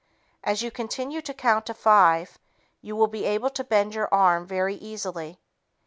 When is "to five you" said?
1.67-2.95